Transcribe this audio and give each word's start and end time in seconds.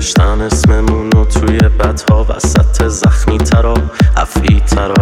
نوشتن 0.00 0.40
اسممونو 0.40 1.24
توی 1.24 1.58
بدها 1.58 2.26
وسط 2.28 2.88
زخمی 2.88 3.38
ترا 3.38 3.74
افعی 4.16 4.60
ترا 4.60 4.94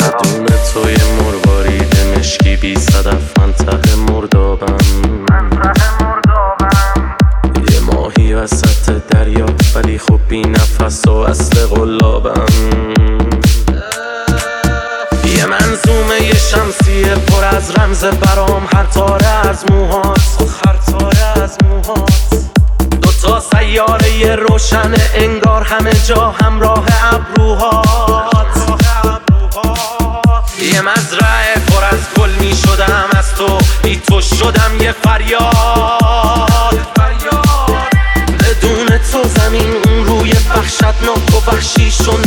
بدون 0.00 0.46
توی 0.72 0.96
مروارید 1.20 1.96
مشکی 2.18 2.56
بی 2.56 2.76
صدف 2.76 3.38
منطقه 3.38 3.96
مردابم 3.96 4.76
یه 7.70 7.80
ماهی 7.80 8.34
وسط 8.34 8.90
دریا 9.10 9.46
ولی 9.74 9.98
خب 9.98 10.20
بی 10.28 10.42
نفس 10.42 11.08
و 11.08 11.12
اصل 11.12 11.66
غلابم 11.66 12.46
یه 15.36 15.46
منظومه 15.46 16.22
یه 16.22 16.34
شمسیه 16.34 17.14
پر 17.14 17.44
از 17.44 17.78
رمز 17.78 18.04
برام 18.04 18.68
هر 18.74 18.84
تاره 18.84 19.48
از 19.48 19.64
موهات 19.70 20.13
جا 26.06 26.34
همراه 26.42 26.86
ابروهات. 27.12 28.46
یه 30.62 30.80
مزرعه 30.80 31.54
پر 31.68 31.84
از 31.84 32.00
گل 32.18 32.30
می 32.30 32.56
شدم 32.56 33.08
از 33.18 33.34
تو 33.34 33.58
بی 33.82 33.96
تو 33.96 34.20
شدم 34.20 34.80
یه 34.80 34.92
فریاد. 34.92 35.54
بدون 38.40 38.98
تو 39.12 39.28
زمین 39.28 39.76
اون 39.84 40.04
روی 40.04 40.32
وحشتناک 40.32 41.48
و 41.48 41.50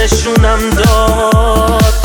نشونم 0.00 0.70
داد. 0.70 1.97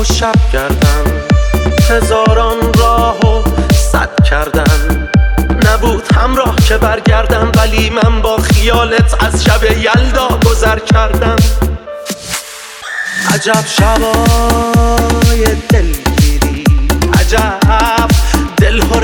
و 0.00 0.04
شب 0.04 0.34
کردن 0.52 1.04
هزاران 1.90 2.74
راه 2.78 3.18
و 3.20 3.42
صد 3.92 4.10
کردن. 4.30 5.08
نبود 5.66 6.12
همراه 6.14 6.56
که 6.56 6.78
برگردم 6.78 7.52
ولی 7.56 7.90
من 7.90 8.22
با 8.22 8.36
خیالت 8.36 9.24
از 9.24 9.44
شب 9.44 9.64
یلدا 9.64 10.28
گذر 10.46 10.78
کردم. 10.78 11.36
عجب 13.34 13.64
شبای 13.66 15.44
دلگیری 15.68 16.64
عجب 17.20 18.08
دلهوره 18.56 18.95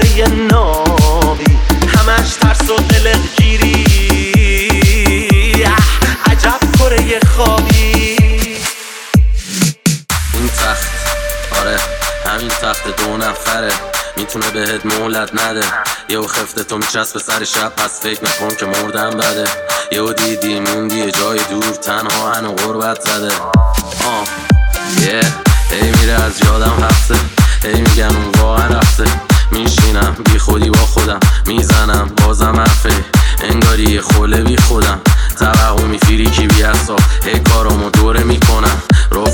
همین 12.42 12.54
تخت 12.62 12.96
دو 12.96 13.16
نفره. 13.16 13.72
می‌تونه 14.16 14.50
بهت 14.50 14.86
مهلت 14.86 15.30
نده. 15.34 15.64
یهو 16.08 16.26
خفته 16.26 16.64
تو 16.64 16.78
میچسب 16.78 17.18
سر 17.18 17.44
شب. 17.44 17.72
پس 17.76 18.00
فکر 18.02 18.20
نکن 18.24 18.54
که 18.54 18.66
مردم 18.66 19.10
بده. 19.10 19.44
یهو 19.92 20.12
دیدی 20.12 20.60
موندی 20.60 21.10
جای 21.10 21.40
دور. 21.50 21.74
تنها 21.74 22.32
هنو 22.32 22.52
غربت 22.52 23.00
زده. 23.00 23.34
آه 24.04 24.26
یه 25.00 25.20
هی 25.70 25.90
میره 26.00 26.12
از 26.12 26.40
یادم 26.44 26.84
هفته 26.84 27.14
هی 27.62 27.80
میگن 27.80 28.16
اون 28.16 28.32
واقعا 28.38 28.66
رفته. 28.66 29.04
میشینم 29.50 30.16
بی 30.32 30.38
خودی 30.38 30.70
با 30.70 30.86
خودم. 30.86 31.20
می‌زنم 31.46 32.10
بازم 32.26 32.56
حرفه. 32.56 33.04
انگاری 33.42 34.00
خوله 34.00 34.36
بی 34.36 34.56
خودم. 34.56 35.00
توقع 35.38 35.82
میفیری 35.82 36.30
کی 36.30 36.46
بی 36.46 36.62
اصاب 36.62 37.00
هی 37.24 37.34
می‌کنم 37.34 37.71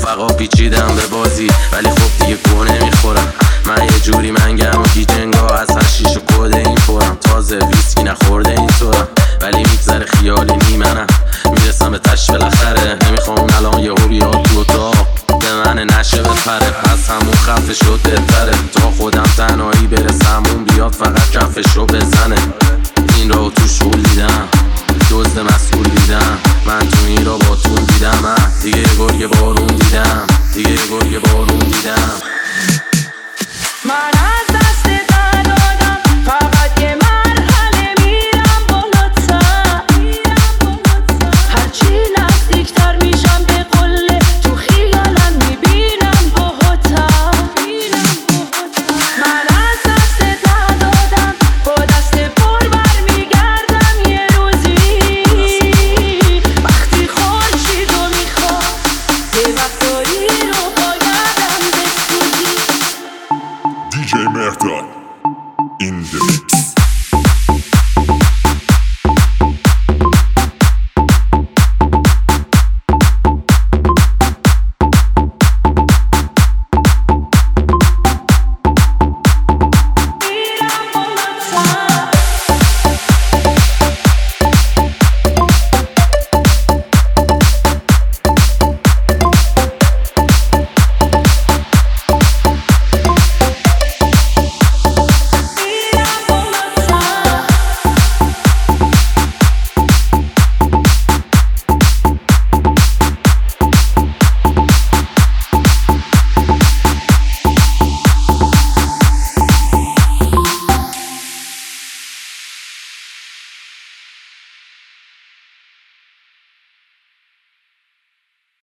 رفقا 0.09 0.27
پیچیدم 0.27 0.95
به 0.95 1.07
بازی 1.07 1.47
ولی 1.73 1.89
خب 1.89 2.25
دیگه 2.25 2.35
گو 2.35 2.63
نمی‌خورم. 2.63 3.33
من 3.65 3.83
یه 3.83 3.99
جوری 3.99 4.31
منگم 4.31 4.81
و 4.81 4.83
گیجنگا 4.93 5.47
از 5.47 5.77
هشیش 5.77 6.17
و 6.17 6.19
کده 6.19 6.57
این 6.57 6.75
پرم 6.75 7.17
تازه 7.21 7.59
ویسکی 7.59 8.03
نخورده 8.03 8.49
اینطورم 8.49 9.07
ولی 9.41 9.57
میگذره 9.57 10.05
خیالی 10.05 10.53
نیمنم 10.69 11.07
می‌رسم 11.45 11.91
به 11.91 11.99
تش 11.99 12.31
بالاخره 12.31 12.97
نمی‌خوام 13.07 13.47
الان 13.57 13.79
یه 13.79 13.93
بیاد 13.93 14.43
تو 14.43 14.59
اتاق. 14.59 15.07
به 15.39 15.53
من 15.53 15.79
نشه 15.79 16.21
بپره 16.21 16.69
پس 16.69 17.09
همون 17.09 17.33
خفه 17.33 17.73
شد 17.73 17.99
بهتره 18.03 18.53
تا 18.73 18.91
خودم 18.97 19.23
تنهایی 19.37 19.87
برسم 19.87 20.43
اون 20.53 20.63
بیاد 20.63 20.91
فقط 20.91 21.31
کفش 21.31 21.71
رو 21.75 21.85
بزنه. 21.85 22.37
این 23.15 23.29
رو 23.29 23.49
تو 23.49 23.67
شول 23.67 24.01
دیدم 24.01 24.47
دزد 25.11 25.39
مسئول 25.39 25.83
دیدم. 25.83 26.37
من 26.65 26.79
تو 26.79 26.97
این 27.07 27.25
را 27.25 27.37
با 27.37 27.55
طول 27.55 27.79
دیدم 27.79 28.19
من 28.23 28.51
دیگه 28.63 28.83
گرگ 28.99 29.27
بارون 29.27 29.68